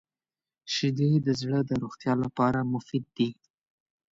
•شیدې 0.73 1.11
د 1.25 1.27
زړه 1.41 1.59
د 1.69 1.71
روغتیا 1.81 2.13
لپاره 2.23 2.59
مفید 2.73 3.05
دي. 3.17 3.29